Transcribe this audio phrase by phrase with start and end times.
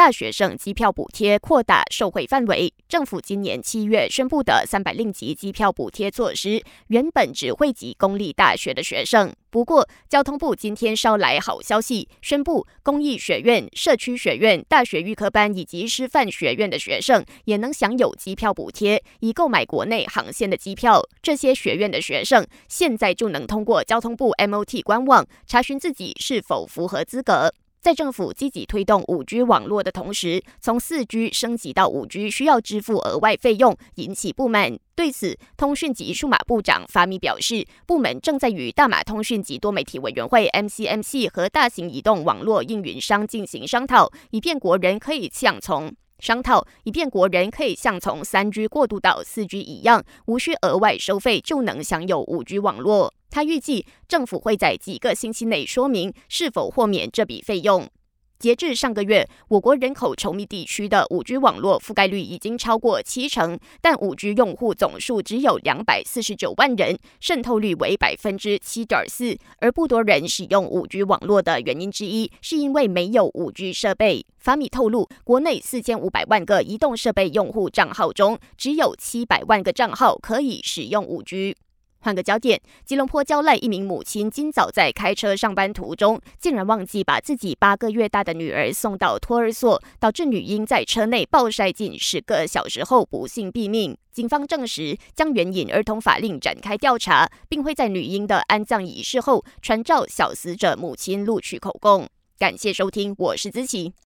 [0.00, 2.72] 大学生机票补贴扩大受惠范围。
[2.88, 9.30] 政府今年七月宣布的三百令吉机票补贴措施，原本只惠及公立大学的学生。
[9.50, 21.02] 不过，交通部今天捎来好消息，宣布公益学院、社区学院、大学预科班以及师范学院的学生也能享有机票补贴，以购买国内航线的机票。
[21.20, 27.52] 这些学院的学生现在就能通过交通部 MOT 官网查询自己是否符合资格。
[27.80, 34.78] 在政府积极推动五 G 网络的同时，从四 G 升级到五 G 需要支付额外费用，引起不满。
[34.94, 53.14] 对此，通讯及数码部长发米表示，部门正在与大马通讯及多媒体委员会 MCMC 和大型移动网络运营商进行商讨，以便国人可以向从商讨，以便国人可以像从三 G 过渡到四 G 一样，无需额外收费就能享有五 G 网络。
[53.30, 57.88] 他预计政府会在几个星期内说明是否豁免这笔费用。
[58.38, 69.36] 截至上个月，我国人口稠密地区的五 G 网络覆盖率已经超过七成，但五 G 用户总数只有两百四十九万人，渗透率为百分之七点四。
[69.58, 74.24] 而不多人使用五 G 网络的原因之一，是因为没有五 G 设备。
[74.38, 81.54] 法米透露，国内四千五百万个移动设备用户账号中，只有七百万个账号可以使用五 G。
[82.00, 93.96] 换个焦点，吉隆坡交赖一名母亲今早在开车上班途中，竟然忘记把自己八个月大的女儿送到托儿所，导致女婴在车内暴晒近十个小时后不幸毙命。
[94.10, 102.08] 警方证实将援引儿童法令展开调查，并会在女婴的安葬仪式后传召小死者母亲录取口供。
[102.38, 103.92] 感谢收听，我是子琪。